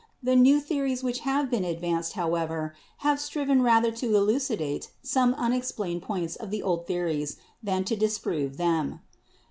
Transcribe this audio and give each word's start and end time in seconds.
The 0.23 0.35
new 0.35 0.59
theories 0.59 1.03
which 1.03 1.19
have 1.19 1.51
been 1.51 1.63
ad 1.63 1.79
vanced, 1.79 2.13
however, 2.13 2.73
have 3.05 3.21
striven 3.21 3.61
rather 3.61 3.91
to 3.91 4.15
elucidate 4.15 4.89
some 5.03 5.35
unexplained 5.35 6.01
points 6.01 6.35
of 6.35 6.49
the 6.49 6.63
old 6.63 6.87
theories 6.87 7.37
than 7.61 7.83
to 7.83 7.95
disprove 7.95 8.57
them. 8.57 9.01